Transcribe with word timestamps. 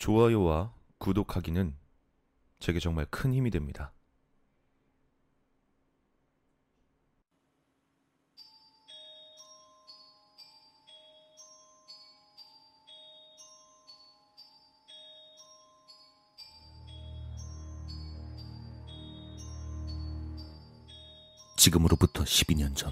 좋아요와 0.00 0.72
구독하기는 0.96 1.76
제게 2.58 2.80
정말 2.80 3.04
큰 3.10 3.34
힘이 3.34 3.50
됩니다. 3.50 3.92
지금으로부터 21.58 22.24
12년 22.24 22.74
전 22.74 22.90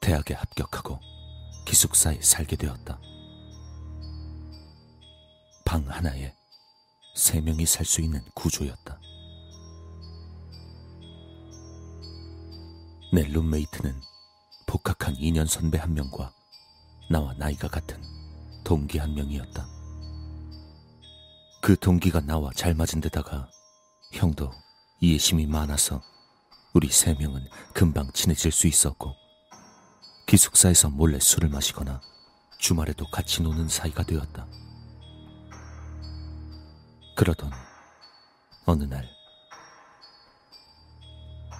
대학에 0.00 0.34
합격하고 0.34 1.00
기숙사에 1.66 2.20
살게 2.20 2.54
되었다. 2.54 3.00
방 5.74 5.84
하나에 5.88 6.32
세 7.16 7.40
명이 7.40 7.66
살 7.66 7.84
수 7.84 8.00
있는 8.00 8.24
구조였다. 8.32 8.96
내 13.12 13.22
룸메이트는 13.24 14.00
복학한 14.68 15.16
2년 15.16 15.48
선배 15.48 15.78
한 15.78 15.92
명과 15.92 16.32
나와 17.10 17.34
나이가 17.34 17.66
같은 17.66 18.00
동기 18.62 18.98
한 18.98 19.14
명이었다. 19.16 19.66
그 21.60 21.76
동기가 21.76 22.20
나와 22.20 22.52
잘 22.54 22.72
맞은 22.74 23.00
데다가 23.00 23.50
형도 24.12 24.52
이해심이 25.00 25.46
많아서 25.46 26.00
우리 26.72 26.88
세 26.88 27.14
명은 27.14 27.48
금방 27.72 28.12
친해질 28.12 28.52
수 28.52 28.68
있었고 28.68 29.12
기숙사에서 30.26 30.90
몰래 30.90 31.18
술을 31.18 31.48
마시거나 31.48 32.00
주말에도 32.58 33.10
같이 33.10 33.42
노는 33.42 33.68
사이가 33.68 34.04
되었다. 34.04 34.46
그러던 37.14 37.50
어느 38.66 38.84
날 38.84 39.08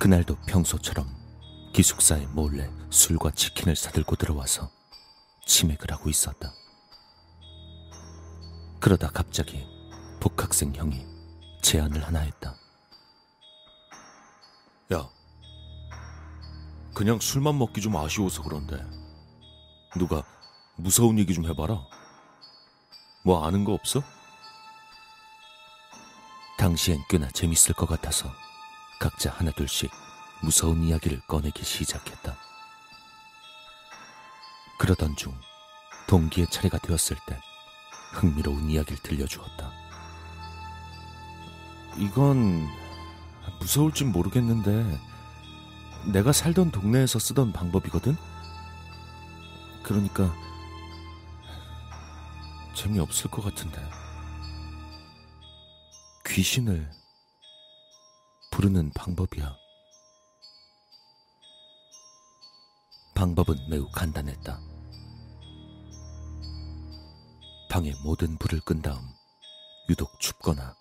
그날도 0.01 0.37
평소처럼 0.47 1.09
기숙사에 1.73 2.27
몰래 2.27 2.71
술과 2.91 3.31
치킨을 3.31 3.77
사들고 3.77 4.17
들어와서 4.17 4.71
치맥을 5.47 5.93
하고 5.93 6.11
있었다. 6.11 6.53
그러다 8.81 9.09
갑자기 9.11 9.67
복학생 10.21 10.75
형이 10.75 11.07
제안을 11.63 12.05
하나 12.05 12.21
했다. 12.21 12.55
야, 14.93 15.09
그냥 16.95 17.19
술만 17.19 17.57
먹기 17.59 17.81
좀 17.81 17.97
아쉬워서 17.97 18.43
그런데 18.43 18.85
누가 19.97 20.23
무서운 20.77 21.19
얘기 21.19 21.33
좀 21.33 21.47
해봐라. 21.47 21.87
뭐 23.25 23.45
아는 23.47 23.65
거 23.65 23.73
없어? 23.73 24.03
당시엔 26.65 27.05
꽤나 27.11 27.29
재밌을 27.29 27.75
것 27.75 27.85
같아서 27.85 28.33
각자 28.99 29.31
하나둘씩 29.31 29.91
무서운 30.41 30.83
이야기를 30.83 31.21
꺼내기 31.27 31.63
시작했다. 31.63 32.35
그러던 34.79 35.15
중 35.15 35.39
동기의 36.07 36.47
차례가 36.51 36.79
되었을 36.79 37.19
때 37.27 37.39
흥미로운 38.13 38.71
이야기를 38.71 39.03
들려주었다. 39.03 39.71
이건 41.99 42.67
무서울진 43.61 44.11
모르겠는데 44.11 44.99
내가 46.07 46.33
살던 46.33 46.71
동네에서 46.71 47.19
쓰던 47.19 47.53
방법이거든? 47.53 48.17
그러니까 49.83 50.35
재미없을 52.75 53.31
것 53.31 53.45
같은데 53.45 53.87
귀신을 56.27 56.91
부르는 58.51 58.91
방법이야. 58.93 59.57
방법은 63.15 63.69
매우 63.69 63.89
간단했다. 63.91 64.61
방의 67.69 67.95
모든 68.03 68.37
불을 68.39 68.61
끈 68.61 68.81
다음 68.83 69.01
유독 69.89 70.19
춥거나 70.19 70.75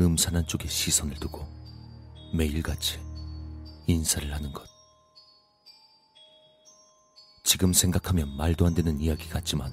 음산한 0.00 0.46
쪽에 0.46 0.68
시선을 0.68 1.14
두고 1.20 1.46
매일같이 2.34 3.00
인사를 3.86 4.32
하는 4.34 4.52
것. 4.52 4.66
지금 7.44 7.72
생각하면 7.72 8.36
말도 8.36 8.66
안 8.66 8.74
되는 8.74 9.00
이야기 9.00 9.28
같지만 9.28 9.72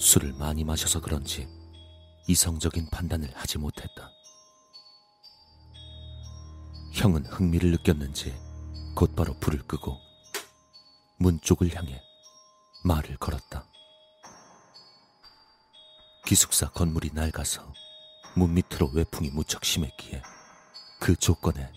술을 0.00 0.32
많이 0.32 0.64
마셔서 0.64 1.00
그런지 1.00 1.48
이성적인 2.26 2.88
판단을 2.90 3.30
하지 3.36 3.58
못했다. 3.58 4.15
형은 6.96 7.26
흥미를 7.26 7.72
느꼈는지 7.72 8.34
곧바로 8.94 9.38
불을 9.38 9.66
끄고 9.66 10.00
문 11.18 11.38
쪽을 11.42 11.76
향해 11.76 12.02
말을 12.84 13.18
걸었다. 13.18 13.66
기숙사 16.24 16.70
건물이 16.70 17.10
낡아서 17.12 17.70
문 18.34 18.54
밑으로 18.54 18.90
외풍이 18.94 19.28
무척 19.28 19.66
심했기에 19.66 20.22
그 20.98 21.14
조건에 21.14 21.70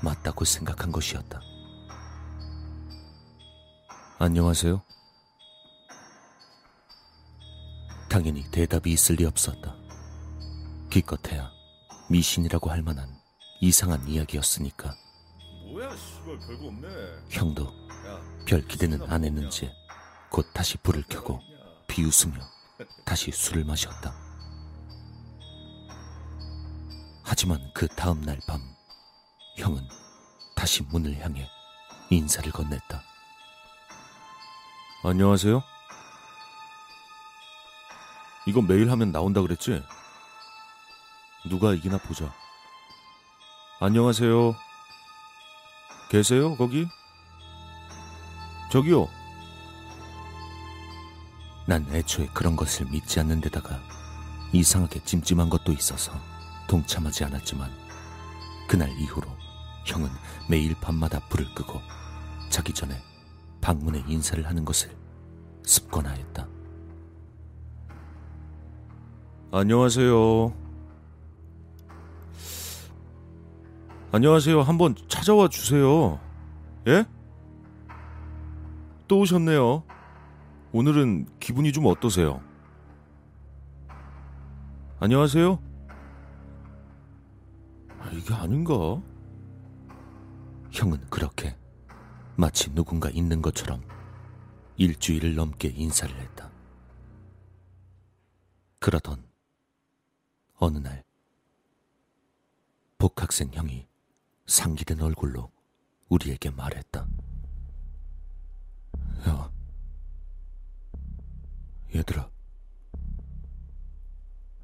맞다고 0.00 0.44
생각한 0.44 0.92
것이었다. 0.92 1.40
안녕하세요. 4.20 4.80
당연히 8.08 8.48
대답이 8.52 8.92
있을 8.92 9.16
리 9.16 9.24
없었다. 9.24 9.74
기껏해야 10.88 11.50
미신이라고 12.08 12.70
할 12.70 12.82
만한 12.82 13.21
이상한 13.66 14.04
이야기였으니까 14.08 14.92
뭐야, 15.70 15.96
씨발 15.96 16.38
별거 16.40 16.66
없네. 16.66 16.88
형도 17.30 17.72
별 18.44 18.66
기대는 18.66 19.08
안 19.10 19.24
했는지 19.24 19.70
곧 20.30 20.44
다시 20.52 20.76
불을 20.78 21.04
켜고 21.08 21.40
비웃으며 21.86 22.40
다시 23.04 23.30
술을 23.30 23.64
마셨다. 23.64 24.12
하지만 27.22 27.60
그 27.72 27.86
다음 27.86 28.20
날 28.22 28.36
밤 28.48 28.60
형은 29.58 29.88
다시 30.56 30.82
문을 30.82 31.20
향해 31.22 31.48
인사를 32.10 32.50
건넸다. 32.50 33.00
안녕하세요. 35.04 35.62
이거 38.48 38.60
매일 38.60 38.90
하면 38.90 39.12
나온다 39.12 39.40
그랬지? 39.40 39.82
누가 41.48 41.72
이기나 41.74 41.98
보자. 41.98 42.34
안녕하세요. 43.84 44.54
계세요, 46.08 46.54
거기? 46.54 46.86
저기요. 48.70 49.08
난 51.66 51.84
애초에 51.90 52.28
그런 52.32 52.54
것을 52.54 52.86
믿지 52.92 53.18
않는 53.18 53.40
데다가 53.40 53.80
이상하게 54.52 55.02
찜찜한 55.02 55.50
것도 55.50 55.72
있어서 55.72 56.12
동참하지 56.68 57.24
않았지만 57.24 57.72
그날 58.68 58.88
이후로 59.00 59.26
형은 59.84 60.08
매일 60.48 60.76
밤마다 60.80 61.18
불을 61.28 61.52
끄고 61.52 61.80
자기 62.50 62.72
전에 62.72 62.94
방문에 63.60 64.04
인사를 64.06 64.46
하는 64.46 64.64
것을 64.64 64.96
습관화했다. 65.64 66.46
안녕하세요. 69.50 70.61
안녕하세요. 74.14 74.60
한번 74.60 74.94
찾아와 75.08 75.48
주세요. 75.48 76.20
예? 76.86 77.06
또 79.08 79.20
오셨네요. 79.20 79.84
오늘은 80.72 81.28
기분이 81.40 81.72
좀 81.72 81.86
어떠세요? 81.86 82.42
안녕하세요? 85.00 85.58
아, 88.00 88.10
이게 88.12 88.34
아닌가? 88.34 89.00
형은 90.70 91.00
그렇게 91.08 91.56
마치 92.36 92.70
누군가 92.74 93.08
있는 93.08 93.40
것처럼 93.40 93.80
일주일을 94.76 95.34
넘게 95.36 95.68
인사를 95.68 96.14
했다. 96.14 96.50
그러던 98.78 99.24
어느 100.58 100.76
날 100.76 101.02
복학생 102.98 103.48
형이 103.54 103.90
상기된 104.52 105.00
얼굴로 105.00 105.50
우리에게 106.10 106.50
말했다. 106.50 107.08
야, 109.26 109.50
얘들아, 111.94 112.30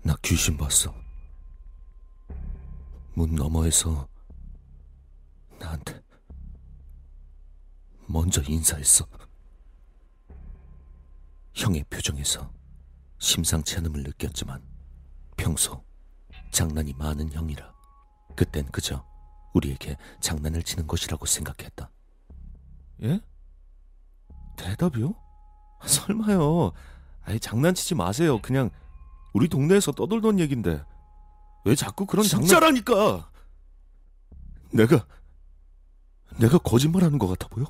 나 0.02 0.14
귀신 0.23 0.58
봤어. 0.58 0.94
문 3.14 3.35
너머에서 3.35 4.06
나한테 5.58 6.02
먼저 8.06 8.43
인사했어. 8.43 9.08
형의 11.55 11.82
표정에서 11.84 12.52
심상치 13.19 13.79
않음을 13.79 14.02
느꼈지만 14.02 14.62
평소 15.38 15.82
장난이 16.52 16.93
많은 16.93 17.32
형이라 17.32 17.73
그땐 18.37 18.70
그저 18.70 19.02
우리에게 19.58 19.96
장난을 20.20 20.62
치는 20.62 20.87
것이라고 20.87 21.26
생각했다. 21.26 21.90
예? 23.02 23.20
대답이요? 24.56 25.14
설마요. 25.87 26.72
아예 27.25 27.38
장난치지 27.38 27.94
마세요. 27.94 28.40
그냥 28.40 28.70
우리 29.34 29.49
동네에서 29.49 29.93
떠돌던 29.93 30.40
얘긴데 30.40 30.82
왜 31.64 31.75
자꾸 31.75 32.06
그런 32.06 32.25
진짜라니까! 32.25 32.94
장난... 32.94 33.25
내가 34.72 35.06
내가 36.38 36.58
거짓말하는 36.58 37.19
것 37.19 37.26
같아 37.26 37.49
보여? 37.49 37.64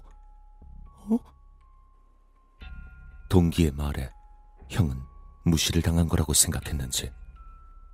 어? 1.11 1.19
동기의 3.29 3.73
말에 3.73 4.11
형은 4.71 5.01
무시를 5.45 5.83
당한 5.83 6.09
거라고 6.09 6.33
생각했는지 6.35 7.11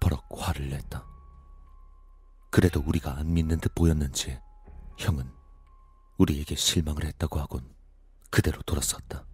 버럭 0.01 0.25
화를 0.31 0.69
냈다. 0.71 1.14
그래도 2.55 2.81
우리가 2.87 3.17
안 3.17 3.35
믿는 3.35 3.59
듯 3.59 3.75
보였는지 3.75 4.39
형은 4.97 5.29
우리에게 6.19 6.55
실망을 6.55 7.05
했다고 7.05 7.41
하곤 7.41 7.69
그대로 8.31 8.63
돌아섰다. 8.63 9.27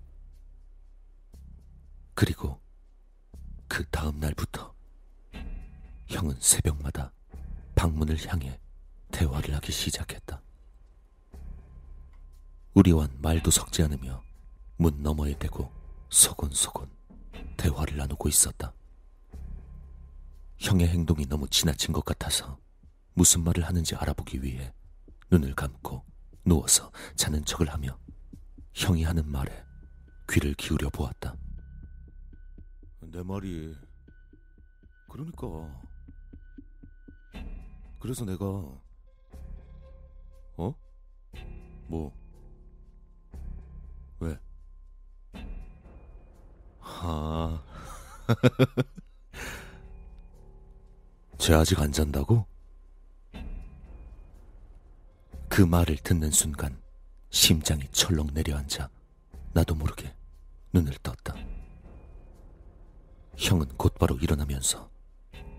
그리고 2.14 2.58
그 3.68 3.84
다음 3.90 4.20
날부터 4.20 4.74
형은 6.08 6.34
새벽마다 6.40 7.12
방문을 7.74 8.16
향해 8.26 8.58
대화를 9.12 9.54
하기 9.56 9.70
시작했다. 9.70 10.40
우리와는 12.72 13.20
말도 13.20 13.50
섞지 13.50 13.82
않으며 13.82 14.24
문 14.78 15.02
너머에 15.02 15.36
대고 15.38 15.70
소곤소곤 16.08 16.90
대화를 17.58 17.98
나누고 17.98 18.30
있었다. 18.30 18.72
형의 20.56 20.88
행동이 20.88 21.26
너무 21.26 21.46
지나친 21.50 21.92
것 21.92 22.02
같아서 22.02 22.58
무슨 23.14 23.42
말을 23.44 23.64
하는지 23.64 23.94
알아보기 23.96 24.42
위해 24.42 24.72
눈을 25.30 25.54
감고 25.54 26.04
누워서 26.44 26.90
자는 27.14 27.44
척을 27.44 27.68
하며 27.70 27.98
형이 28.74 29.04
하는 29.04 29.26
말에 29.30 29.64
귀를 30.30 30.54
기울여 30.54 30.88
보았다. 30.90 31.36
내 33.00 33.22
말이 33.22 33.74
그러니까 35.08 35.46
그래서 37.98 38.24
내가 38.24 38.44
어? 40.56 40.74
뭐? 41.88 42.12
왜? 44.20 44.38
아, 46.80 47.62
쟤 51.38 51.54
아직 51.54 51.80
안 51.80 51.90
잔다고? 51.90 52.46
그 55.60 55.64
말을 55.66 55.98
듣는 55.98 56.30
순간 56.30 56.80
심장이 57.28 57.86
철렁 57.92 58.28
내려앉아 58.32 58.88
나도 59.52 59.74
모르게 59.74 60.16
눈을 60.72 60.94
떴다. 61.02 61.34
형은 63.36 63.68
곧바로 63.76 64.16
일어나면서 64.16 64.90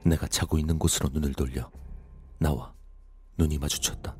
내가 0.03 0.25
자고 0.25 0.57
있는 0.57 0.79
곳으로 0.79 1.09
눈을 1.09 1.35
돌려 1.35 1.69
나와 2.39 2.73
눈이 3.37 3.59
마주쳤다. 3.59 4.17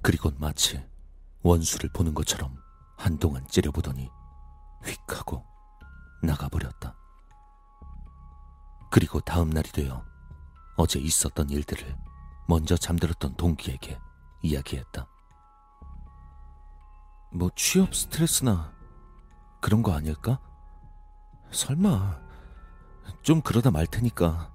그리고 0.00 0.32
마치 0.38 0.82
원수를 1.42 1.90
보는 1.92 2.14
것처럼 2.14 2.56
한동안 2.96 3.46
째려보더니 3.46 4.08
휙 4.86 5.18
하고 5.18 5.44
나가버렸다. 6.22 6.96
그리고 8.90 9.20
다음 9.20 9.50
날이 9.50 9.70
되어 9.70 10.02
어제 10.78 10.98
있었던 10.98 11.50
일들을 11.50 12.07
먼저 12.48 12.78
잠들었던 12.78 13.36
동기에게 13.36 14.00
이야기했다. 14.42 15.06
뭐 17.30 17.50
취업 17.54 17.94
스트레스나 17.94 18.72
그런 19.60 19.82
거 19.82 19.92
아닐까? 19.92 20.40
설마 21.50 22.18
좀 23.22 23.42
그러다 23.42 23.70
말 23.70 23.86
테니까 23.86 24.50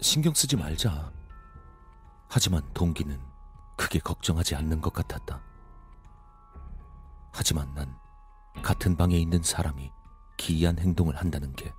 신경 0.00 0.34
쓰지 0.34 0.56
말자. 0.56 1.12
하지만 2.28 2.68
동기는 2.74 3.20
크게 3.76 4.00
걱정하지 4.00 4.56
않는 4.56 4.80
것 4.80 4.92
같았다. 4.92 5.40
하지만 7.32 7.72
난 7.74 7.96
같은 8.64 8.96
방에 8.96 9.16
있는 9.16 9.44
사람이 9.44 9.92
기이한 10.36 10.76
행동을 10.80 11.16
한다는 11.16 11.52
게 11.52 11.72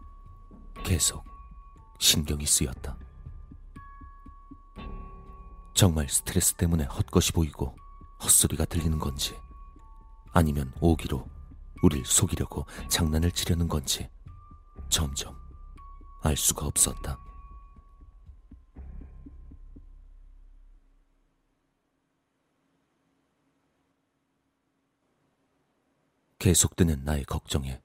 계속 0.86 1.26
신경이 2.00 2.46
쓰였다. 2.46 2.98
정말 5.74 6.08
스트레스 6.08 6.54
때문에 6.54 6.86
헛것이 6.86 7.32
보이고 7.34 7.76
헛소리가 8.24 8.66
들리는 8.66 9.00
건지 9.00 9.36
아니면 10.32 10.72
오기로 10.80 11.28
우릴 11.82 12.06
속이려고 12.06 12.66
장난을 12.90 13.32
치려는 13.32 13.68
건지 13.68 14.10
점점 14.90 15.36
알 16.22 16.38
수가 16.38 16.68
없었다. 16.68 17.20
계속되는 26.40 27.04
나의 27.04 27.24
걱정에 27.26 27.82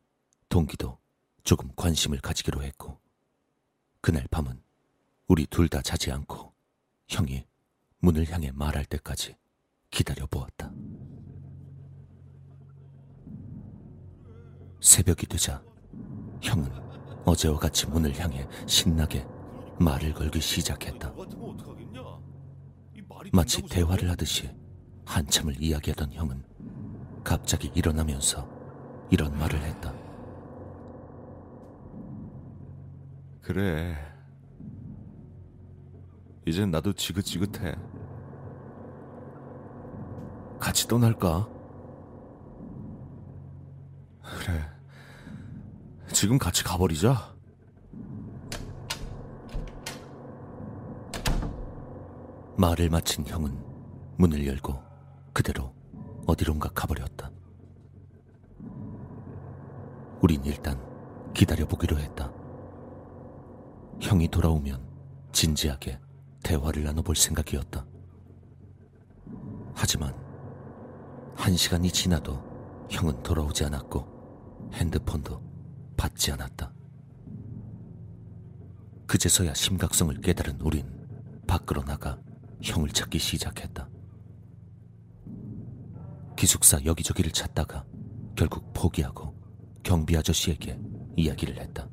동기도 0.48 0.98
조금 1.44 1.70
관심을 1.76 2.20
가지기로 2.20 2.62
했고, 2.62 3.00
그날 4.00 4.26
밤은 4.30 4.62
우리 5.28 5.46
둘 5.46 5.68
다 5.68 5.80
자지 5.80 6.10
않고 6.10 6.52
형이 7.08 7.47
문을 8.00 8.30
향해 8.30 8.50
말할 8.54 8.84
때까지 8.84 9.36
기다려 9.90 10.26
보았다. 10.26 10.72
새벽이 14.80 15.26
되자 15.28 15.62
형은 16.40 16.70
어제와 17.24 17.58
같이 17.58 17.86
문을 17.86 18.18
향해 18.18 18.46
신나게 18.66 19.26
말을 19.80 20.14
걸기 20.14 20.40
시작했다. 20.40 21.12
마치 23.32 23.62
대화를 23.62 24.10
하듯이 24.10 24.50
한참을 25.04 25.60
이야기하던 25.60 26.12
형은 26.12 26.42
갑자기 27.24 27.70
일어나면서 27.74 28.48
이런 29.10 29.36
말을 29.38 29.60
했다. 29.62 29.92
그래. 33.42 33.96
이젠 36.48 36.70
나도 36.70 36.94
지긋지긋해. 36.94 37.74
같이 40.58 40.88
떠날까? 40.88 41.46
그래. 44.22 44.66
지금 46.10 46.38
같이 46.38 46.64
가버리자. 46.64 47.36
말을 52.56 52.88
마친 52.88 53.26
형은 53.26 53.54
문을 54.16 54.46
열고 54.46 54.82
그대로 55.34 55.74
어디론가 56.26 56.70
가버렸다. 56.70 57.30
우린 60.22 60.42
일단 60.46 60.82
기다려보기로 61.34 61.98
했다. 61.98 62.32
형이 64.00 64.28
돌아오면 64.28 64.82
진지하게 65.32 66.00
대화를 66.42 66.84
나눠볼 66.84 67.16
생각이었다. 67.16 67.84
하지만 69.74 70.14
한 71.36 71.56
시간이 71.56 71.90
지나도 71.90 72.88
형은 72.90 73.22
돌아오지 73.22 73.64
않았고 73.64 74.70
핸드폰도 74.72 75.40
받지 75.96 76.32
않았다. 76.32 76.72
그제서야 79.06 79.54
심각성을 79.54 80.20
깨달은 80.20 80.60
우린 80.60 80.86
밖으로 81.46 81.82
나가 81.84 82.18
형을 82.62 82.90
찾기 82.90 83.18
시작했다. 83.18 83.88
기숙사 86.36 86.84
여기저기를 86.84 87.32
찾다가 87.32 87.84
결국 88.36 88.72
포기하고 88.74 89.34
경비 89.82 90.16
아저씨에게 90.16 90.78
이야기를 91.16 91.58
했다. 91.58 91.88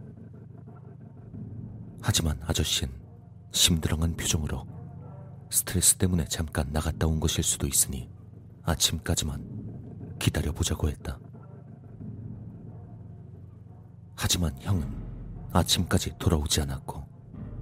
하지만 2.02 2.40
아저씨는 2.44 3.05
심드렁한 3.56 4.18
표정으로 4.18 4.68
스트레스 5.50 5.96
때문에 5.96 6.26
잠깐 6.26 6.68
나갔다 6.74 7.08
온 7.08 7.22
것일 7.22 7.42
수도 7.42 7.66
있으니 7.66 8.10
아침까지만 8.64 10.18
기다려보자고 10.20 10.90
했다. 10.90 11.18
하지만 14.14 14.54
형은 14.60 14.94
아침까지 15.54 16.18
돌아오지 16.20 16.62
않았고 16.62 17.08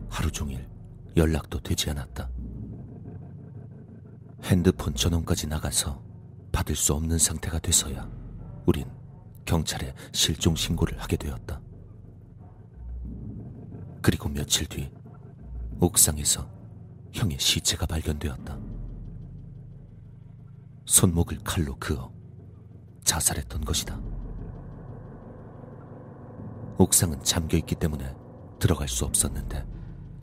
하루 0.09 0.31
종일 0.31 0.67
연락도 1.15 1.59
되지 1.59 1.91
않았다. 1.91 2.27
핸드폰 4.45 4.95
전원까지 4.95 5.45
나가서 5.45 6.01
받을 6.51 6.75
수 6.75 6.95
없는 6.95 7.19
상태가 7.19 7.59
돼서야 7.59 8.09
우린 8.65 8.89
경찰에 9.45 9.93
실종 10.11 10.55
신고를 10.55 10.99
하게 10.99 11.17
되었다. 11.17 11.61
그리고 14.01 14.27
며칠 14.29 14.65
뒤 14.65 14.91
옥상에서 15.79 16.47
형의 17.11 17.37
시체가 17.39 17.85
발견되었다. 17.85 18.57
손목을 20.85 21.39
칼로 21.43 21.75
그어 21.77 22.11
자살했던 23.03 23.63
것이다. 23.65 23.99
옥상은 26.77 27.23
잠겨 27.23 27.57
있기 27.57 27.75
때문에 27.75 28.13
들어갈 28.59 28.87
수 28.87 29.05
없었는데 29.05 29.65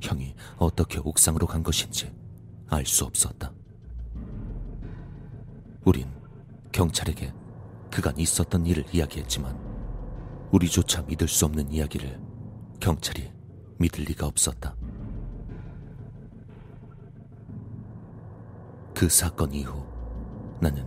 형이 0.00 0.34
어떻게 0.58 0.98
옥상으로 0.98 1.46
간 1.46 1.62
것인지 1.62 2.12
알 2.68 2.86
수 2.86 3.04
없었다. 3.04 3.52
우린 5.84 6.08
경찰에게 6.72 7.32
그간 7.90 8.16
있었던 8.18 8.64
일을 8.66 8.84
이야기했지만 8.92 9.58
우리조차 10.52 11.02
믿을 11.02 11.26
수 11.28 11.44
없는 11.46 11.70
이야기를 11.70 12.20
경찰이 12.80 13.32
믿을 13.78 14.04
리가 14.04 14.26
없었다. 14.26 14.76
그 19.00 19.08
사건 19.08 19.54
이후 19.54 19.82
나는 20.60 20.86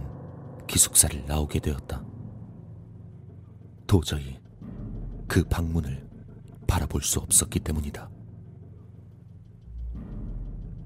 기숙사를 0.67 1.25
나오게 1.25 1.59
되었다. 1.59 2.05
도저히 3.87 4.39
그 5.27 5.43
방문을 5.45 6.07
바라볼 6.67 7.01
수 7.01 7.17
없었기 7.17 7.61
때문이다. 7.61 8.07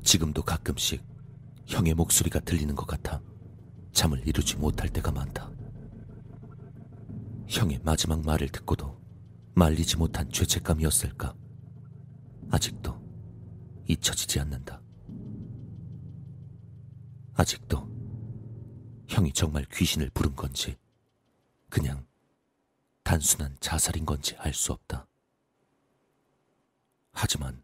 지금도 0.04 0.42
가끔씩 0.42 1.04
형의 1.66 1.96
목소리가 1.96 2.40
들리는 2.40 2.74
것 2.74 2.88
같아 2.88 3.22
잠을 3.92 4.26
이루지 4.26 4.56
못할 4.56 4.88
때가 4.88 5.12
많다. 5.12 5.52
형의 7.50 7.82
마지막 7.84 8.26
말을 8.26 8.48
듣고도 8.48 8.98
말리지 9.54 9.98
못한 9.98 10.32
죄책감이었을까? 10.32 11.36
아직도 12.52 12.98
잊혀지지 13.86 14.40
않는다. 14.40 14.87
아직도 17.38 17.88
형이 19.08 19.32
정말 19.32 19.64
귀신을 19.72 20.10
부른 20.10 20.36
건지 20.36 20.76
그냥 21.70 22.08
단순한 23.04 23.58
자살인 23.60 24.06
건지 24.08 24.36
알 24.38 24.56
수 24.56 24.74
없다. 24.74 25.08
하지만 27.12 27.64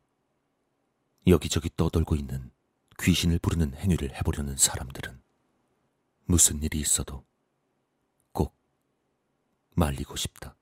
여기저기 1.25 1.71
떠돌고 1.75 2.15
있는 2.15 2.51
귀신을 2.99 3.39
부르는 3.39 3.73
행위를 3.73 4.15
해보려는 4.15 4.57
사람들은 4.57 5.19
무슨 6.25 6.61
일이 6.61 6.79
있어도 6.79 7.25
꼭 8.31 8.55
말리고 9.71 10.15
싶다. 10.15 10.55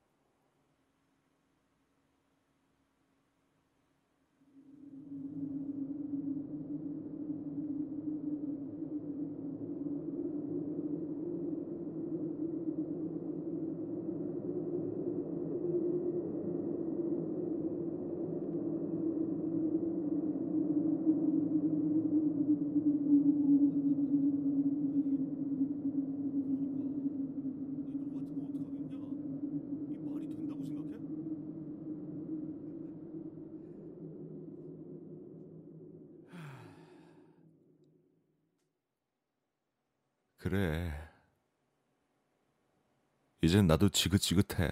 이젠 43.42 43.66
나도 43.66 43.90
지긋지긋해. 43.90 44.72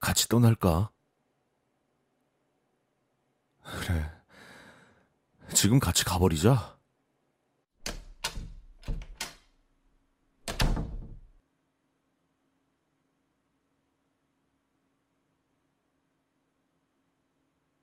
같이 0.00 0.28
떠날까? 0.28 0.90
그래. 3.62 4.10
지금 5.54 5.78
같이 5.78 6.04
가버리자. 6.04 6.75